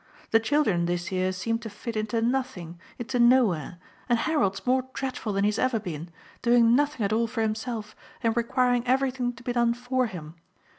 [0.31, 3.77] The children this year seem to fit into nothing, into nowhere,
[4.09, 6.09] and Harold's more dreadful than he has ever been,
[6.41, 10.33] doing nothing at all for himself and requiring everything to be done for him.